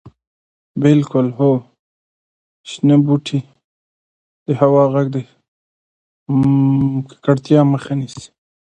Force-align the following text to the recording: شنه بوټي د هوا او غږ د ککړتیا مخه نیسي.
شنه 2.71 2.95
بوټي 3.05 3.39
د 4.45 4.47
هوا 4.59 4.81
او 4.87 4.91
غږ 4.93 5.07
د 5.13 5.15
ککړتیا 7.09 7.61
مخه 7.73 7.93
نیسي. 7.99 8.25